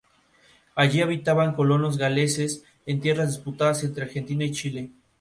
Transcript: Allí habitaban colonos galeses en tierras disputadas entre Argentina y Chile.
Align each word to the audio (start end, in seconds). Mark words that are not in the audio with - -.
Allí 0.73 1.01
habitaban 1.03 1.53
colonos 1.53 1.99
galeses 1.99 2.63
en 2.87 3.01
tierras 3.01 3.35
disputadas 3.35 3.83
entre 3.83 4.05
Argentina 4.05 4.43
y 4.43 4.51
Chile. 4.51 4.91